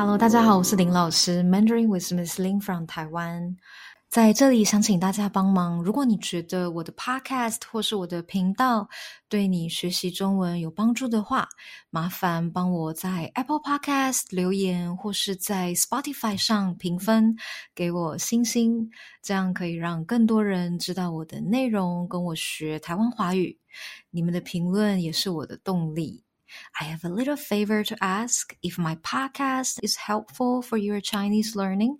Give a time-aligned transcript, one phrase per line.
[0.00, 3.54] Hello，大家好，我是林老师，Mandarin with Miss Lin from 台湾。
[4.08, 8.88] 在这里想请大家帮忙，如果你觉得我的 Podcast 或是我的频道
[9.28, 11.46] 对你学习中文有帮助的话，
[11.90, 17.36] 麻烦帮我在 Apple Podcast 留言，或是在 Spotify 上评分，
[17.74, 18.88] 给我星星，
[19.20, 23.58] 这样可以让更多人知道我的内容，跟我学台湾华语。
[24.10, 26.24] 你们的评论也是我的动力。
[26.79, 28.55] I have a little favor to ask.
[28.61, 31.97] If my podcast is helpful for your Chinese learning,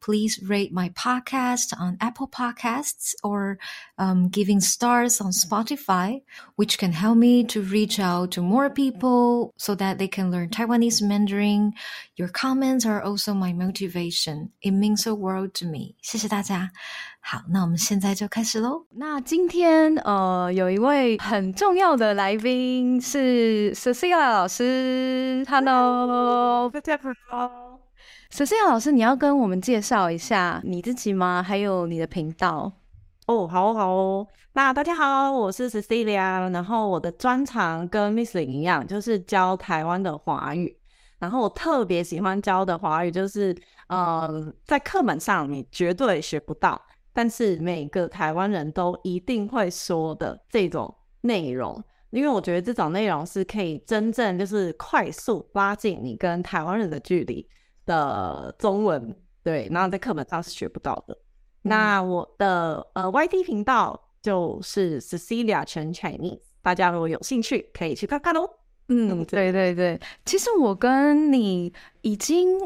[0.00, 3.58] please rate my podcast on Apple Podcasts or
[3.98, 6.22] um, giving stars on Spotify,
[6.56, 10.50] which can help me to reach out to more people so that they can learn
[10.50, 11.72] Taiwanese Mandarin.
[12.16, 14.52] Your comments are also my motivation.
[14.62, 15.96] It means a world to me.
[16.02, 16.70] 谢谢大家。
[17.23, 18.85] 好，那我们现在就开始喽。
[18.95, 25.45] 那今天呃，有一位很重要的来宾是 Cecilia 老师。
[25.47, 27.79] Hello，大家好。
[28.31, 31.41] Cecilia 老师，你要跟我们介绍一下你自己吗？
[31.41, 32.73] 还有你的频道？
[33.27, 34.27] 哦，好好哦。
[34.53, 40.75] 那大家好，我是 Cecilia，然后我的专长跟 Miss 林一样，就是教台湾的华语。
[41.19, 43.55] 然后我特别喜欢教的华语，就是
[43.87, 46.81] 呃，在课本上你绝对学不到。
[47.13, 57.45] 但是每个台湾人都一定会说的这种内容，因为我觉得这种内容是可以真正就是快速拉近你跟台湾人的距离
[57.85, 61.17] 的中文，对，然后在课本上是学不到的。
[61.63, 68.49] 那我的呃 YT 频道就是 Cecilia Chen Chinese，大家如果有兴趣可以去看看哦。
[68.87, 72.57] 嗯，对对对，其实我跟你已经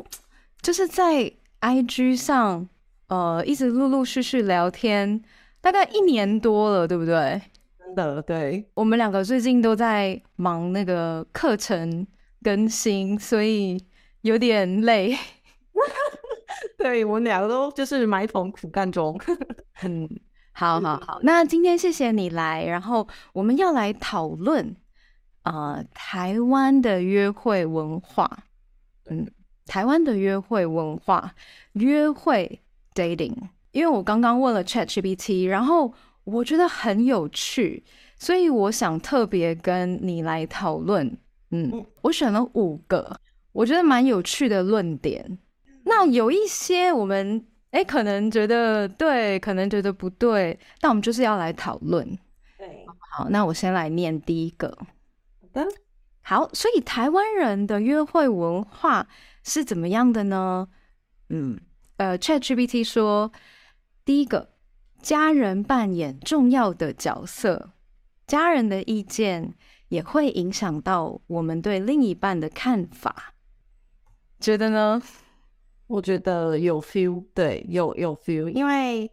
[0.61, 2.69] 就是在 IG 上。
[3.07, 5.21] 呃，一直陆陆续续聊天，
[5.61, 7.41] 大概一年多了，对不对？
[7.77, 8.67] 真的，对。
[8.73, 12.05] 我们两个最近都在忙那个课程
[12.41, 13.79] 更新，所以
[14.21, 15.15] 有点累。
[16.77, 19.19] 对我们两个都就是埋头苦干中。
[19.83, 20.09] 嗯，
[20.53, 21.19] 好好好。
[21.21, 24.75] 那今天谢谢你来，然后我们要来讨论
[25.43, 28.45] 啊，台湾的约会文化。
[29.09, 29.29] 嗯，
[29.67, 31.33] 台湾的约会文化，
[31.73, 32.61] 约会。
[32.95, 33.35] dating，
[33.71, 37.83] 因为我刚刚问了 Chat GPT，然后我觉得很有趣，
[38.17, 41.15] 所以我想特别跟你来讨论。
[41.51, 43.19] 嗯，我选了五个
[43.51, 45.37] 我觉得蛮有趣的论点。
[45.83, 52.03] 那有一些我们哎可能觉得对，可能觉得不对，但我们就是要来讨论。
[52.57, 54.75] 对，好，那我先来念第一个。
[54.79, 55.67] 好的，
[56.21, 59.07] 好，所以台湾人的约会文化
[59.43, 60.67] 是怎么样的呢？
[61.29, 61.59] 嗯。
[61.97, 63.31] 呃，ChatGPT 说，
[64.03, 64.49] 第一个，
[65.01, 67.71] 家人扮演重要的角色，
[68.27, 69.53] 家人的意见
[69.87, 73.33] 也会影响到我们对另一半的看法，
[74.41, 75.01] 觉得呢？
[75.87, 79.09] 我觉得有 feel，对，有有 feel，因为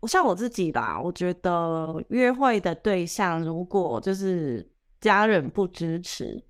[0.00, 6.44] 我像我自己吧，我觉得约会的对象如果就是家人不支持，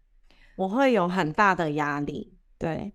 [0.56, 2.92] 我会有很大的压力，对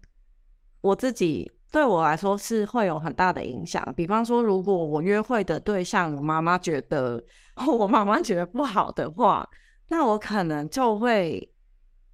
[0.81, 1.49] 我自己。
[1.71, 3.81] 对我来说是会有很大的影响。
[3.95, 7.23] 比方说，如果我约会的对象，我妈妈觉得
[7.65, 9.49] 我妈妈觉得不好的话，
[9.87, 11.49] 那我可能就会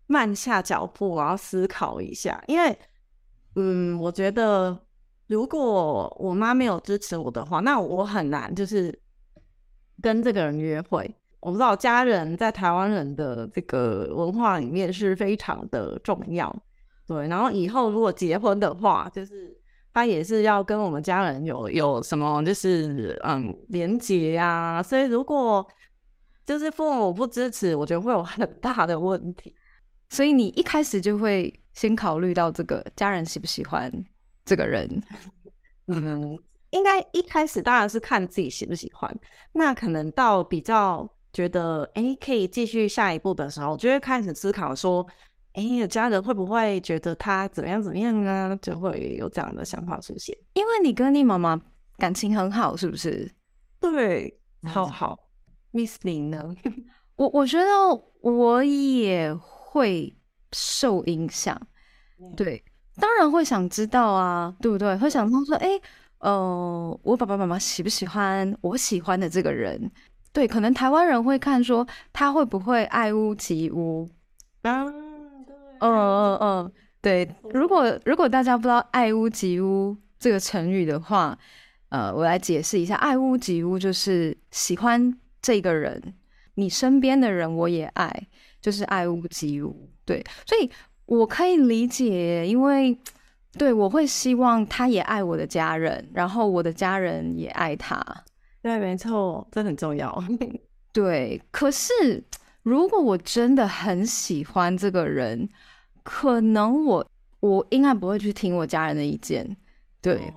[0.05, 2.41] 慢下脚步，然后思考一下。
[2.47, 2.77] 因为，
[3.55, 4.77] 嗯，我觉得
[5.25, 8.97] 如果我妈没有支持我的话，那我很难就是
[10.01, 11.11] 跟这个人约会。
[11.39, 16.55] 我不知道家人在台湾人的这个文化里面是非常的重要。
[17.07, 19.57] 对，然后以后如果结婚的话，就是
[19.93, 24.83] 他也是要跟我们家人有有什么，就是嗯连结呀。
[24.83, 25.65] 所以如果
[26.45, 29.55] 就是父母不支持，我觉得会有很大的问题。
[30.09, 33.89] 所以你一开始就会先考虑到这个家人喜不喜欢
[34.43, 35.01] 这个人。
[35.87, 36.37] 嗯，
[36.71, 39.17] 应该一开始当然是看自己喜不喜欢。
[39.53, 45.07] 那可能到比较觉得哎可以继续下一步的时候，就会开始思考说。
[45.57, 48.55] 哎，家人会不会觉得他怎么样怎么样啊？
[48.61, 50.37] 就会有这样的想法出现。
[50.53, 51.59] 因为你跟你妈妈
[51.97, 53.31] 感情很好，是不是？
[53.79, 55.17] 对，好好。
[55.71, 56.55] Miss 林呢？
[57.17, 57.65] 我我觉得
[58.21, 60.15] 我也会
[60.51, 61.59] 受影响。
[62.35, 62.63] 对，
[62.97, 64.95] 当然会想知道啊，对不对？
[64.97, 65.69] 会想说，哎，
[66.19, 69.91] 呃，我爸爸妈妈喜不喜欢我喜欢的这个人？
[70.31, 74.07] 对，可能台湾人会看说他会不会爱屋及乌。
[75.79, 76.71] 嗯嗯嗯，
[77.01, 77.29] 对。
[77.51, 81.37] 如果如果大家不知道“爱屋及乌”这个成语的话，
[81.89, 86.13] 呃，我来解释一下，“爱屋及乌”就是喜欢这个人，
[86.55, 88.27] 你身边的人我也爱，
[88.61, 89.89] 就是爱屋及乌。
[90.05, 90.69] 对，所以
[91.05, 92.97] 我可以理解，因为
[93.57, 98.03] 对我会希望他也爱我的家人，然后我的家人也爱他。
[98.61, 100.23] 对，没错，这很重要。
[100.91, 101.93] 对，可是
[102.63, 105.47] 如果我真的很喜欢这个人，
[106.09, 107.05] 可能我
[107.41, 109.45] 我应该不会去听我家人的意见。
[110.01, 110.33] 对，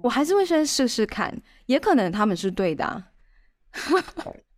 [0.00, 1.36] 我还是会先试试看，
[1.66, 3.04] 也可能他们是对的啊。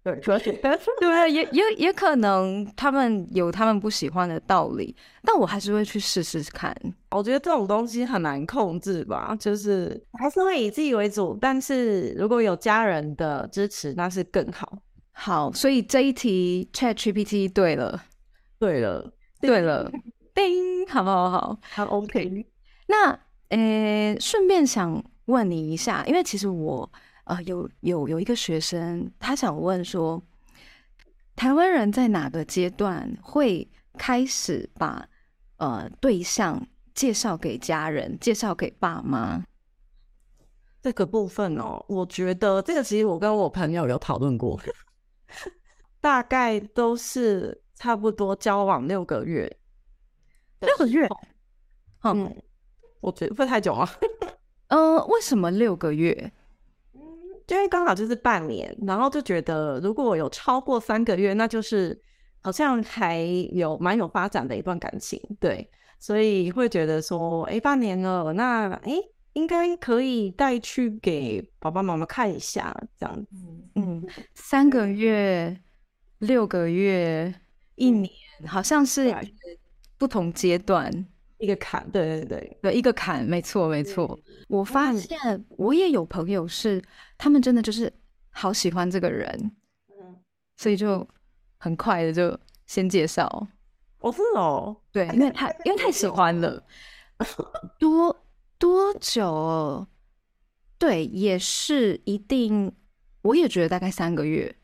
[0.02, 0.58] 对，可以，
[0.98, 6.74] 对啊，也也也可能他们有他们不喜欢的道理，但我还是会去试试看。
[7.10, 14.78] 我觉得这种东西很难控制吧，就是还是会以自己为主，但是如果有家人的支持，那是更好。
[15.12, 18.02] 好，所以这一题 Chat GPT 对了，
[18.58, 19.90] 对了，对了，
[20.48, 22.46] 叮，好好好，好 OK。
[22.86, 26.90] 那呃，顺便想问你一下，因为其实我。
[27.24, 30.20] 呃，有有有一个学生，他想问说，
[31.36, 35.06] 台湾人在哪个阶段会开始把
[35.58, 39.44] 呃对象介绍给家人，介绍给爸妈？
[40.82, 44.60] 这个部分哦，我觉得这个其实我跟我朋友有讨论过，
[46.00, 49.56] 大概都是差不多交往六个月，
[50.60, 51.08] 六个月，
[52.04, 52.34] 嗯，
[53.00, 53.88] 我觉得不太久啊？
[54.68, 56.32] 呃， 为什么六个月？
[57.48, 62.00] 因为刚好就是半年，然后就觉得如果有超过三个月，那就是
[62.42, 63.18] 好像还
[63.52, 65.68] 有蛮有发展的一段感情，对，
[65.98, 68.92] 所以会觉得说，哎，半年了，那哎，
[69.32, 73.28] 应该可以带去给爸爸妈妈看一下，这样子。
[73.74, 75.60] 嗯，三个月、
[76.18, 77.34] 六个月、
[77.74, 78.12] 一年，
[78.46, 79.12] 好像是
[80.00, 80.90] 不同阶段。
[81.36, 84.18] 一个坎，对对对对，一个坎，没错没错。
[84.48, 85.18] 我发现
[85.50, 86.82] 我也有朋友是，
[87.16, 87.90] 他们真的就是
[88.30, 89.50] 好喜欢这个人，
[89.88, 90.16] 嗯，
[90.56, 91.06] 所以就
[91.56, 93.48] 很快的就先介绍。
[94.00, 96.62] 哦，是哦，对，因为太因为太喜欢了。
[97.78, 98.24] 多
[98.58, 99.86] 多久？
[100.78, 102.70] 对，也是一定，
[103.22, 104.54] 我也觉得大概三个月。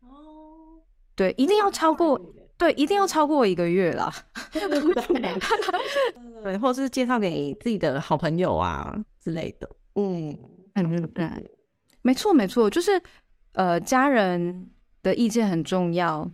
[0.00, 0.80] 哦，
[1.14, 2.20] 对，一定要超过。
[2.58, 4.10] 对，一定要超过一个月啦。
[6.42, 9.68] 对，或者是介绍给自己的好朋友啊之类的。
[9.94, 10.36] 嗯
[10.74, 11.28] 嗯对，
[12.02, 13.00] 没错没错，就是
[13.52, 14.70] 呃，家人
[15.02, 16.30] 的意见很重要，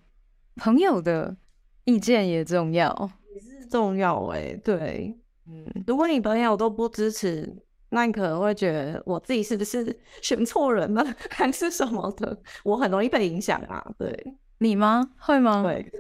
[0.57, 1.37] 朋友的
[1.85, 4.55] 意见也重要，也是重要哎。
[4.63, 5.17] 对，
[5.49, 7.57] 嗯，如果你朋友都不支持，
[7.91, 12.37] 那你可能会觉得我自己是不是选错人了， 还是什么的？
[12.65, 13.85] 我很容易被影响啊。
[13.99, 15.11] 对，你吗？
[15.19, 15.63] 会吗？
[15.63, 15.91] 对。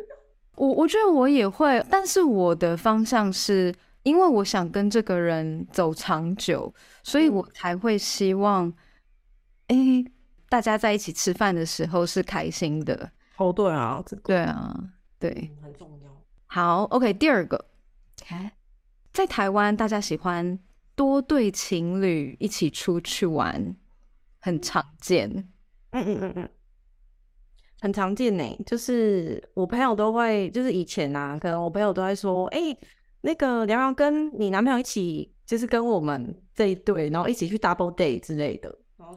[0.56, 6.72] 我我觉得我也会，但是我的方向是因为我想跟这个人走长久，
[7.02, 8.72] 所以我才会希望，
[9.69, 10.04] 哎，
[10.49, 13.10] 大家在一起吃饭的时候是开心的。
[13.37, 14.76] 哦，对啊，对啊，
[15.19, 16.10] 对，很重要。
[16.46, 17.64] 好，OK，第二个，
[19.12, 20.58] 在台湾大家喜欢
[20.94, 23.75] 多对情侣一起出去玩，
[24.38, 25.31] 很常见。
[25.90, 26.50] 嗯嗯嗯嗯。
[27.82, 32.61] 很常见呢，就是我朋友都会，就是以前啊，可能我朋友都会说，哎，
[33.23, 38.73] 那个梁瑶跟你男朋友一起，就是跟我们这一对，然后一起去 double day 之类的，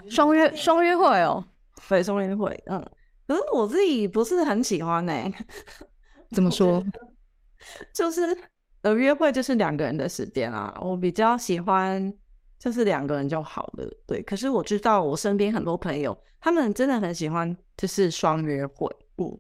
[0.09, 1.45] 双约双约会哦，
[1.87, 2.83] 对，双约会，嗯，
[3.27, 5.13] 可是我自己不是很喜欢呢，
[6.33, 6.83] 怎么说？
[7.93, 8.35] 就是
[8.81, 12.11] 呃，约会就是两个人的时间啊，我比较喜欢。
[12.57, 14.21] 就是两个人就好了，对。
[14.23, 19.39] 可是我知道我身边很多朋友，他们真的很喜欢就是双约会，嗯，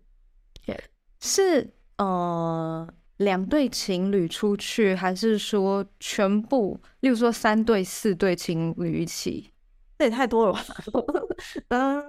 [1.19, 9.51] 是呃两对情侣出去，还是说全部，例如说三对、四对情侣一起？
[9.97, 10.61] 这也太多了吧？
[11.69, 12.03] 嗯，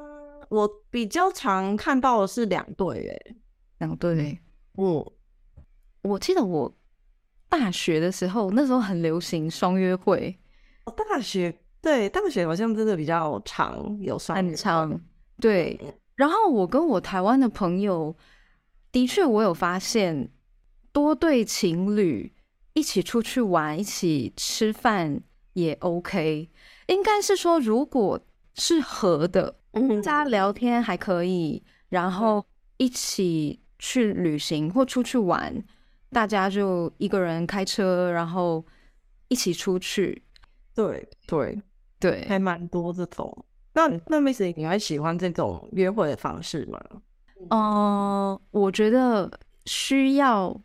[0.49, 3.37] 我比较常看到的是两对，哎，
[3.79, 4.39] 两对。
[4.75, 5.15] 我
[6.03, 6.77] 我记得我
[7.49, 10.39] 大学的时候，那时候很流行双约会。
[11.17, 15.01] 大学对大学好像真的比较长，有算很长。
[15.41, 15.81] 对，
[16.15, 18.15] 然后我跟我台湾的朋友，
[18.93, 20.31] 的确我有发现，
[20.93, 22.35] 多对情侣
[22.75, 25.23] 一起出去玩，一起吃饭
[25.55, 26.51] 也 OK。
[26.89, 28.21] 应该是说，如果
[28.53, 32.45] 是合的，大家聊天还可以，然后
[32.77, 35.65] 一起去旅行或出去玩，
[36.11, 38.63] 大家就一个人开车，然后
[39.29, 40.23] 一起出去。
[40.77, 41.61] 对对
[41.99, 43.45] 对，还蛮多这种。
[43.73, 46.81] 那那 Miss，你还喜欢这种约会的方式吗？
[47.51, 49.31] 嗯，我觉得
[49.65, 50.59] 需要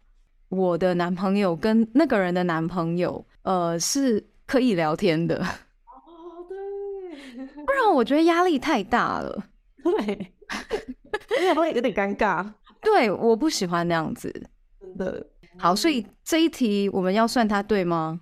[0.49, 5.37] 我的男朋友跟那个人的男朋友，呃，是可以聊天的。
[5.37, 9.45] 哦，对， 不然我觉得压力太大了。
[9.83, 12.45] 对，而且会有点尴尬。
[12.81, 14.31] 对，我不喜欢那样子。
[14.79, 15.25] 真的。
[15.57, 18.21] 好，所以这一题我们要算他对吗？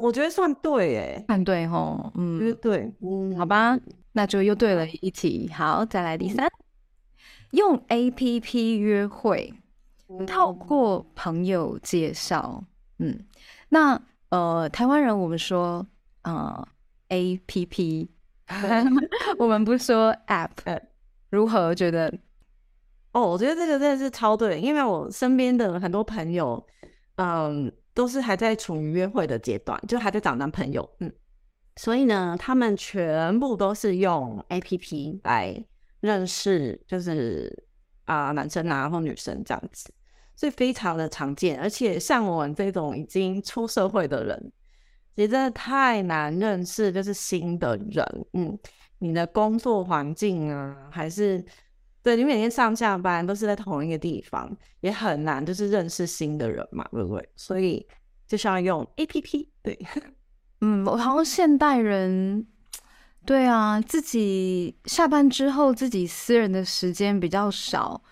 [0.00, 3.78] 我觉得算对诶，算对吼，嗯，对，嗯，好吧，
[4.12, 5.50] 那就又对了一题。
[5.52, 6.48] 好，再来第三，
[7.50, 9.52] 用 A P P 约会，
[10.26, 12.64] 透过朋友介绍，
[12.98, 13.26] 嗯，
[13.68, 15.86] 那呃，台湾人我们说
[16.22, 16.66] 呃
[17.08, 18.10] A P P，
[19.38, 20.80] 我们不说 App，
[21.30, 22.12] 如何觉得？
[23.12, 26.66] 哦，我觉得这个真的是超对，因为我身边的很多朋友，
[27.16, 27.70] 嗯。
[27.92, 31.12] 都是还在处于约会的阶段，就还在找男朋友，嗯，
[31.76, 35.64] 所以呢，他们全部都是用 A P P 来
[36.00, 37.64] 认识，就是
[38.04, 39.92] 啊男生啊或女生这样子，
[40.36, 41.60] 所以非常的常见。
[41.60, 44.52] 而且像我们这种已经出社会的人，
[45.16, 48.58] 其实真的太难认识，就是新的人，嗯，
[48.98, 51.44] 你的工作环境啊，还是
[52.02, 57.28] 对你每天上下班都是在同一个地方，也很难就是认识新的人嘛，对不对？
[57.36, 57.86] 所以
[58.26, 59.78] 就是要用 A P P，对，
[60.62, 62.46] 嗯，我好像现代人，
[63.26, 68.02] 对啊，自己下班之后自己私人的时间比较少。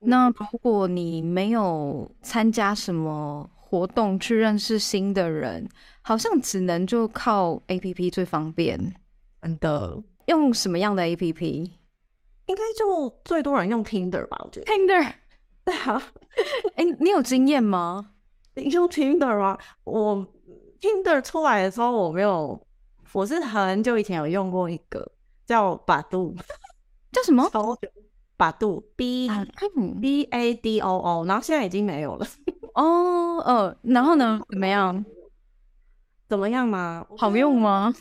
[0.00, 5.68] 那如果你没有参加什么活动去认识新的人，
[6.02, 8.94] 好像只能就靠 A P P 最方便。
[9.40, 11.75] 真的，用什么样的 A P P？
[12.46, 14.40] 应该就最多人用 Tinder 吧？
[14.44, 15.12] 我觉得 Tinder，
[15.64, 16.02] 对啊，
[16.76, 18.12] 哎，你有经验吗？
[18.54, 19.58] 用 Tinder 吗？
[19.84, 20.26] 我
[20.80, 22.60] Tinder 出来的时候我没有，
[23.12, 25.10] 我是很久以前有用过一个
[25.44, 26.34] 叫百度，
[27.12, 27.48] 叫什么？
[28.38, 29.30] 百度 B
[30.00, 32.26] B A D O O，然后现在已经没有了。
[32.74, 34.40] 哦哦，然后呢？
[34.50, 35.04] 怎么样？
[36.28, 37.06] 怎么样吗？
[37.16, 37.94] 好用吗？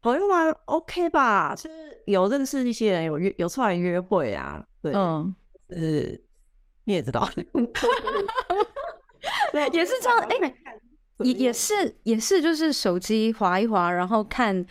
[0.00, 4.64] 好用吗？OK 吧，就是有认识一些人，有约有出来约会啊。
[4.80, 5.34] 对，嗯，
[5.68, 5.78] 呃
[6.84, 7.28] 你也知道。
[9.52, 10.18] 对，也是这样。
[10.20, 10.54] 哎，
[11.24, 14.64] 也也是也是，就是手机划一划，然后看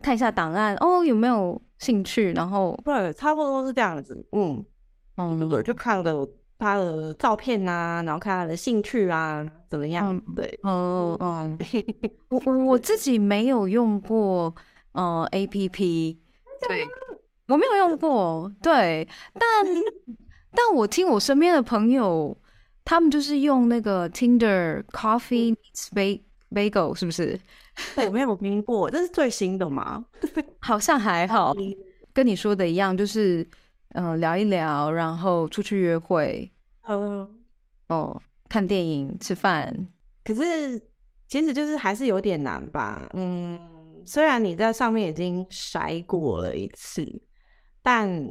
[0.00, 2.32] 看一下档案，哦，有没有兴趣？
[2.32, 4.24] 然后对，差不多是这样子。
[4.32, 4.64] 嗯
[5.16, 10.20] 嗯，就看了他的照片啊，然后看他的兴趣啊，怎么样？
[10.34, 11.58] 对，哦哦，
[12.28, 14.54] 我我我自己没有用过
[14.92, 16.18] 呃 A P P，
[16.68, 16.86] 对，
[17.48, 19.42] 我没有用过，对，但
[20.52, 22.36] 但我听我身边的朋友。
[22.86, 25.56] 他们就是用那个 Tinder Coffee
[26.50, 27.40] Bagel，是不是？
[27.96, 30.04] 我没有听过，这是最新的吗？
[30.60, 31.54] 好像还好，
[32.12, 33.42] 跟你说的一样，就是
[33.94, 36.48] 嗯聊一聊，然后出去约会，
[36.86, 37.28] 嗯
[37.88, 39.88] 哦，看电影、吃饭。
[40.22, 40.80] 可是
[41.26, 43.08] 其实就是还是有点难吧？
[43.14, 43.58] 嗯，
[44.06, 47.04] 虽然你在上面已经筛过了一次，
[47.82, 48.28] 但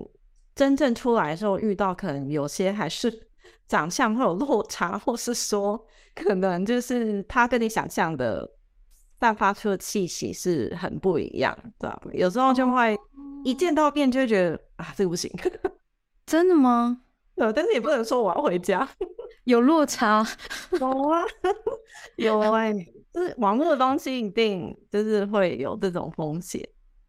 [0.55, 3.27] 真正出来的时候遇到，可能有些还是。
[3.65, 8.47] 长相会有落差，或是说，可能就是他跟你想象的
[9.21, 11.99] 散发出的气息是很不一样，对吧？
[12.11, 12.95] 有时候就会
[13.43, 15.31] 一见到面就会觉得啊，这个不行，
[16.25, 17.01] 真的吗？
[17.35, 18.87] 呃，但是也不能说我要回家，
[19.45, 20.25] 有落差，
[20.79, 21.23] 有啊，
[22.17, 22.71] 有啊，
[23.13, 26.67] 就是网络的东西一定就是会有这种风险。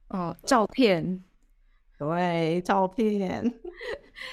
[0.08, 1.22] 哦，照片。
[1.96, 3.54] 对，照片，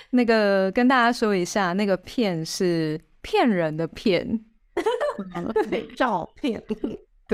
[0.10, 4.44] 那个跟大家说一下，那个骗是骗人的骗，
[5.96, 6.62] 照片，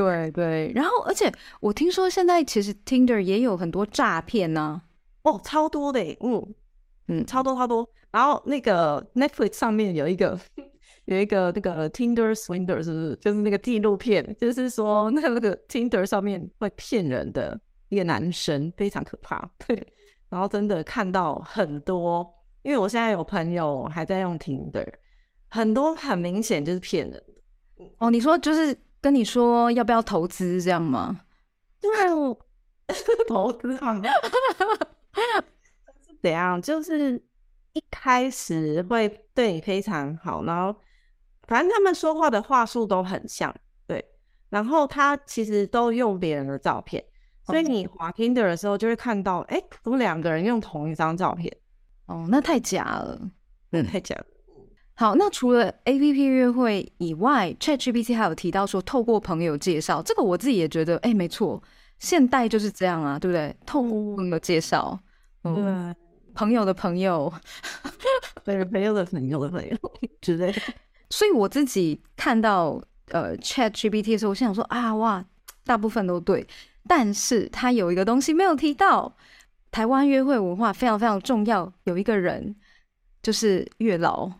[0.03, 0.71] 对对。
[0.75, 4.79] 然后，而且我听说现在其实 Tinder 也有很多诈骗呢，
[5.23, 6.53] 哦，超多的，嗯
[7.07, 7.89] 嗯，超多超多。
[8.11, 10.39] 然后那个 Netflix 上面有一个
[11.05, 13.15] 有一个那个 Tinder Swindler，是不是？
[13.19, 19.75] 就是那个纪录片，就是说那那个 Tinder 上面会骗人的一个男生，非常可怕，对。
[20.29, 24.85] 然后真的看到很多，因为我现在有朋友还在用 Tinder，
[25.49, 27.23] 很多很明显就是骗人的。
[27.97, 28.77] 哦，你说就是
[29.07, 31.21] 跟你说要不要投资这样吗？
[31.79, 31.89] 对，
[33.25, 34.03] 投资好像
[36.21, 36.61] 怎样？
[36.61, 37.15] 就是
[37.71, 40.77] 一开始会对你非常好，然后
[41.43, 43.55] 反正他们说话的话术都很像，
[43.87, 44.05] 对。
[44.49, 47.01] 然后他其实都用别人的照片。
[47.45, 51.49] 所以你滑 Tinder 的时候，就会看到，哎，怎么两个人用同一张照片？
[52.07, 53.17] 哦，那太假了，
[53.71, 54.25] 嗯，太假了。
[54.99, 61.61] 好，那除了 A P P 约会以外，Chat G P T 还有提到说，透过朋友介绍，这个我自己也觉得，哎，没错，
[61.99, 63.55] 现代就是这样啊，对不对？
[63.63, 64.99] 透过朋友介绍，
[65.43, 65.95] 嗯，
[66.33, 67.31] 朋友的朋友，
[68.43, 69.77] 对，朋友的朋友的朋友
[70.19, 70.51] 之类。
[71.11, 75.23] 所以我自己看到呃 Chat G P T 的时候，我心想说，啊，哇，
[75.63, 76.47] 大部分都对。
[76.87, 79.15] 但是他有一个东西没有提到，
[79.69, 81.71] 台湾约会文化非常非常重要。
[81.83, 82.55] 有一个人
[83.21, 84.31] 就是月老，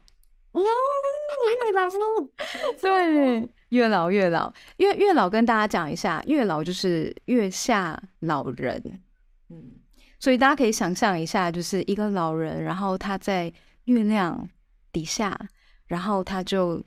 [2.82, 9.02] 对，月老月老，月月老跟大家讲一下，月老就是月下老人，
[9.50, 9.72] 嗯，
[10.20, 13.52] 所以大家可以想象一下，就是一个老人，然后他在
[13.86, 14.48] 月亮
[14.92, 15.38] 底下，
[15.86, 16.84] 然后他就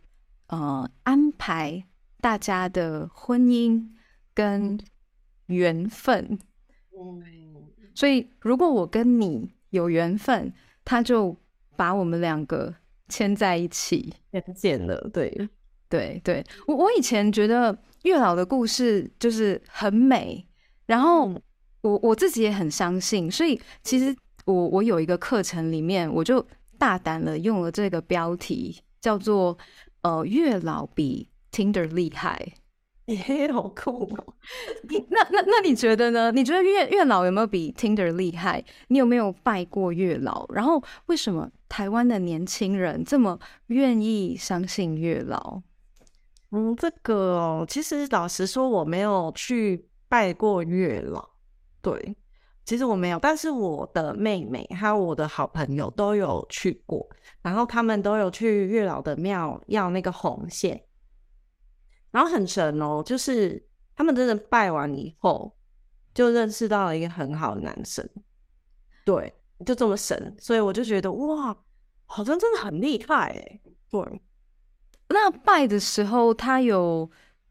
[0.49, 1.83] 呃安排
[2.21, 3.89] 大家的婚姻
[4.35, 4.79] 跟
[5.47, 6.39] 缘分，
[6.99, 7.23] 嗯，
[7.95, 10.53] 所以如果我跟你有缘分，
[10.85, 11.37] 他就
[11.77, 12.75] 把我们两个
[13.11, 14.11] 牵在一起。
[14.31, 15.29] 也见了，对，
[15.91, 20.47] 对对，我我以前觉得月老的故事就是很美，
[20.87, 21.31] 然后
[21.83, 26.47] 我我自己也很相信，所以其实我我有一个课程里面，我就
[26.79, 29.59] 大胆的用了这个标题，叫做
[30.03, 32.53] 呃月老比 Tinder 厉害。
[33.07, 34.35] 耶，好酷哦！
[35.11, 36.31] 那那那你觉得呢？
[36.31, 38.65] 你觉得月月老有没有比 Tinder 厉害？
[38.87, 40.47] 你有没有拜过月老？
[40.53, 45.63] 然后为什么台湾的年轻人这么愿意相信月老？
[46.51, 51.31] 嗯，这个哦，其实老实说，我没有去拜过月老。
[51.81, 52.17] 对，
[52.65, 57.09] 其实我没有，但是我的妹妹还有我的好朋友都有去过，
[57.41, 60.85] 然后他们都有去月老的庙要那个红线。
[62.11, 65.57] 然后很神哦，就是他们真的拜完以后，
[66.13, 68.05] 就认识到了一个很好的男生，
[69.05, 69.33] 对，
[69.65, 71.57] 就这么神，所以我就觉得哇，
[72.07, 73.61] 好像真的很厉害哎。
[73.91, 74.23] 对，
[75.09, 77.11] 那拜的时候，他有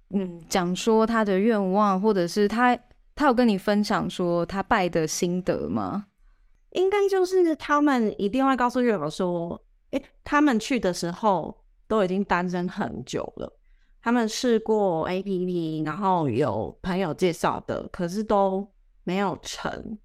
[0.10, 2.78] 嗯讲说他的愿望，或者是他
[3.16, 6.06] 他有跟你分享说他拜的心得吗？
[6.72, 9.62] 应该就是他们一定会告诉月老说，
[9.92, 13.52] 哎，他们去的时候都已经单身很久了。
[14.02, 18.66] 他们试过 A P P，然后有朋友介绍的，可是都
[19.04, 19.98] 没有成。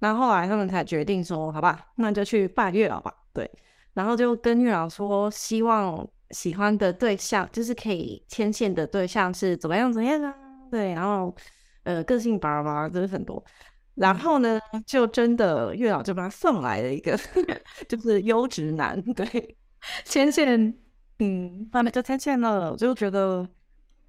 [0.00, 3.12] 对，然后后来他们才决定说，好吧，那就去拜月老吧。
[3.32, 3.50] 对，
[3.94, 10.34] 然后就跟月老说，希望喜欢的对象就是可以牵线的对象是怎么样怎样啊？
[10.70, 11.34] 对，然后
[11.84, 13.42] 呃，个性巴拉巴拉，真的很多。
[13.94, 17.18] 然后呢，就真的月老就把他送来了一个，
[17.88, 19.56] 就是优质男，对，
[20.04, 20.72] 牵线。
[21.20, 23.44] 嗯，那就牵线了，我就觉得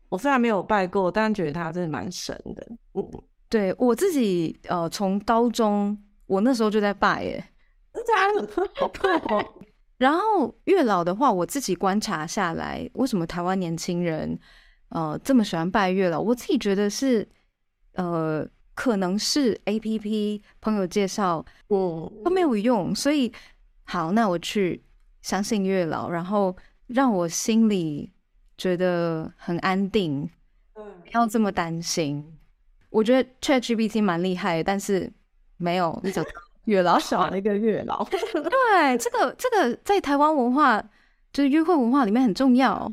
[0.10, 2.68] 我虽然没有拜过，但觉得他真的蛮神的。
[2.94, 3.10] 嗯，
[3.50, 7.44] 对我自己，呃，从高中我那时候就在拜， 耶。
[9.98, 14.40] 然后月老的话，我自己观察下来，为什么台湾年轻人
[14.90, 16.20] 呃这么喜欢拜月老？
[16.20, 17.28] 我自己觉得是，
[17.94, 23.32] 呃，可能是 A P P 朋友介绍，我都没有用，所以
[23.84, 24.84] 好，那我去
[25.22, 26.56] 相信月老，然后。
[26.90, 28.12] 让我心里
[28.58, 30.28] 觉得很安定，
[30.74, 30.82] 不
[31.12, 32.39] 要这么担心。
[32.90, 35.12] 我觉得 ChatGPT 蛮厉害，但是
[35.58, 36.26] 没有 那种
[36.66, 38.04] 月老少了一个月老。
[38.10, 40.82] 对，这个这个在台湾文化
[41.32, 42.92] 就是约会文化里面很重要。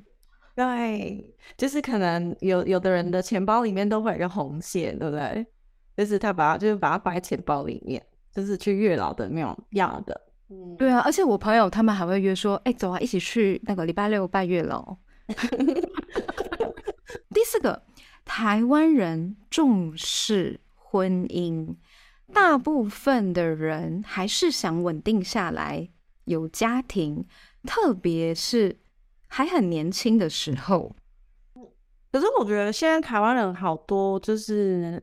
[0.54, 5.46] 对，就是可能有有的人的钱包里面都会有一个红线，对不对？
[5.96, 10.20] 就是他把就是把它摆钱包里面，就是去月老的庙要的。
[10.78, 14.96] 对啊，而且我朋友他们还会约说，哎，走啊，一起去那个礼拜六拜月老。
[17.35, 17.82] 第四个，
[18.27, 21.77] 台湾人重视婚姻，
[22.35, 25.89] 大部分的人还是想稳定下来
[26.25, 27.25] 有家庭，
[27.62, 28.79] 特别是
[29.29, 30.95] 还很年轻的时候。
[32.12, 35.03] 可是我觉得现在台湾人好多就是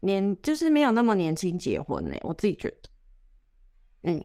[0.00, 2.90] 年就是没有那么年轻结婚呢，我自己觉得，
[4.02, 4.24] 嗯。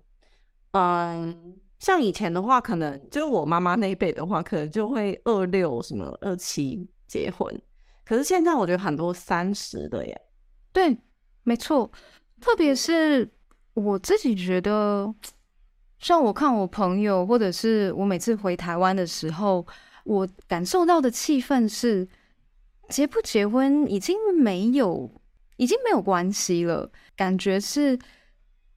[0.74, 7.62] 嗯，像以前的话，可能就是我妈妈那一辈的话，可能就会二六什么二七结婚。
[8.06, 10.22] 可是现在我觉得很多三十的耶。
[10.72, 10.98] 对，
[11.44, 11.92] 没错。
[12.40, 13.30] 特别是
[13.74, 15.14] 我自己觉得，
[16.00, 19.66] 像我看我朋友，或者是我每次回台湾的时候，
[20.04, 22.08] 我感受到的气氛是，
[22.90, 25.10] 结不结婚已经没有，
[25.58, 28.00] 已经没有关系了，感觉是。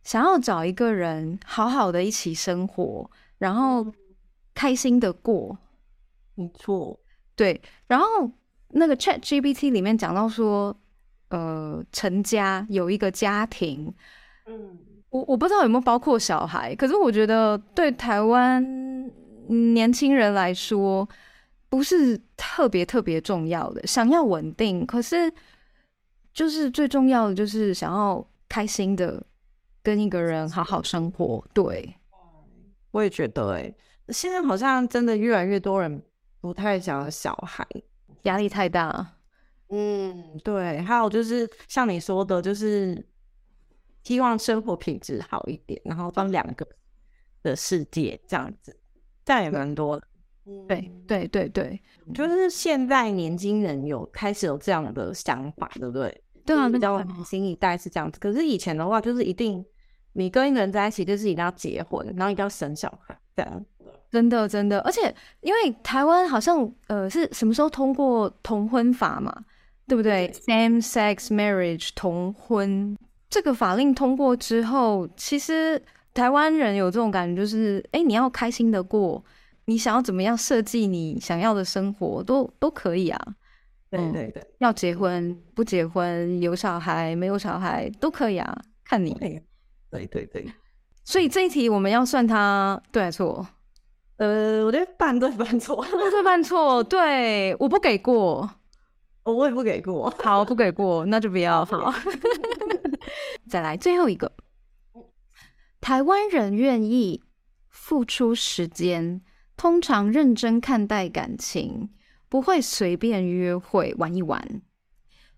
[0.03, 3.91] 想要找一个人好好的一起生活，然后
[4.55, 5.57] 开心的过，
[6.35, 7.01] 没错，
[7.35, 7.59] 对。
[7.87, 8.31] 然后
[8.75, 10.77] 那个 Chat GPT 里面讲到说，
[11.29, 13.93] 呃，成家有一个家庭，
[14.47, 14.79] 嗯，
[15.11, 18.63] 我我不知道有没有包括小孩，可是我觉得对台湾
[19.75, 21.09] 年轻人来说，
[21.69, 23.87] 不是特别特别重要的。
[23.87, 25.33] 想要稳定，可是
[26.33, 29.25] 就是最重要的就是想要开心的。
[29.85, 31.95] 跟一个人好好生活，对，
[32.91, 33.71] 我也觉得，哎，
[34.09, 36.03] 现在好像真的越来越多人
[36.41, 37.63] 不太想要小孩，
[38.25, 39.17] 压力太大。
[39.71, 43.07] 嗯，对，还有就是像你说的，就是
[44.03, 46.67] 希望生活品质好一点，然后放两个
[47.43, 48.79] 的世界这样子，
[49.25, 50.07] 这样也蛮多的。
[50.69, 51.83] 对对对对，
[52.13, 56.23] 就是现在年轻人有开始有这样的想法，对不对？
[56.45, 58.21] 对啊，比较那新一代是这样子。
[58.21, 59.65] 可是以前的话，就是一定
[60.13, 63.65] 你跟一个人在一起，就是一定要结婚，然后一定要生小孩，这样。
[64.15, 69.35] 真的真的，而且因为台湾好像呃是什么时候通过同婚法嘛，
[69.89, 72.97] 对不对？Same sex marriage 同婚
[73.29, 75.83] 这个法令通过之后，其实
[76.15, 79.25] 台湾人有这种感觉，就是哎，你要开心的过，
[79.65, 83.21] 你想要怎么样设计你想要的生活，都都可以啊。
[83.91, 89.13] 对对对，要结婚不结婚，有小孩没有小孩都可以啊，看你。
[89.91, 90.47] 对对对，
[91.05, 93.47] 所以这一题我们要算他对还是错？
[94.17, 98.49] 呃，我觉得半对半错， 半对半错，对，我不给过，
[99.25, 101.93] 我也不给过， 好，不给过，那就不要好。
[103.51, 104.33] 再来最后一个，
[105.81, 107.23] 台湾人愿意
[107.69, 109.21] 付出时间，
[109.57, 111.91] 通常认真看待感情，
[112.29, 114.63] 不会随便约会玩一玩，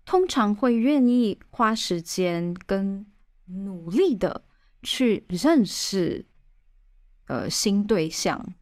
[0.05, 3.05] 通常会愿意花时间跟
[3.45, 4.43] 努力的
[4.83, 6.27] 去认识
[7.25, 8.53] 呃新对象。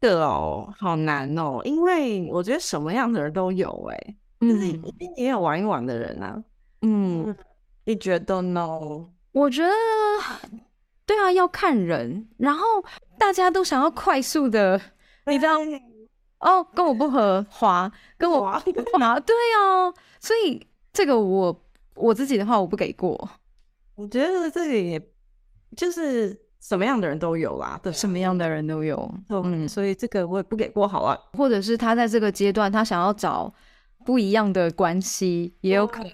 [0.00, 6.42] 这个哦，好难哦，因为我觉得什么样的人都有，哎，就是一定也有玩一玩的人啊。
[6.82, 7.34] 嗯，
[7.84, 8.68] 你觉得呢？
[9.32, 9.70] 我觉得，
[11.06, 12.28] 对啊，要看人。
[12.36, 12.66] 然后
[13.18, 14.80] 大家都想要快速的，
[15.26, 15.58] 你知道？
[16.40, 18.60] 哦，跟我不合，滑，跟我滑，
[19.20, 19.92] 对啊。
[20.20, 23.30] 所以这个我我自己的话，我不给过。
[23.94, 25.00] 我觉得这个也
[25.74, 26.43] 就是。
[26.66, 31.14] 什么样的人都有啦，对，什么样的人都有，嗯，所以这个我也不给过好啊。
[31.36, 33.52] 或者是他在这个阶段，他想要找
[34.04, 36.10] 不一样的关系，也有可能。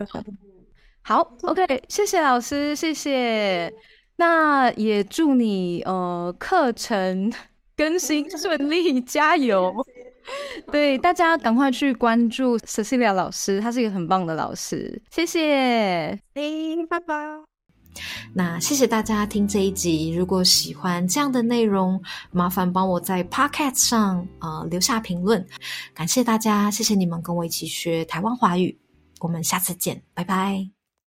[1.03, 3.73] 好，OK，谢谢老师，谢谢。
[4.17, 7.33] 那也祝你呃课程
[7.77, 9.73] 更新顺利，加油。
[10.71, 15.01] 对，大家赶快去关注 Cecilia 老师，她是一个很棒的老师。
[15.11, 17.50] 谢谢，哎，拜拜。
[18.33, 25.47] 那谢谢大家听这一集，如果喜欢这样的内容，麻烦帮我在 Podcast 上啊留下评论，
[25.95, 28.79] 感谢大家，谢谢你们跟我一起学台湾华语，
[29.21, 30.80] 我们下次见，拜拜。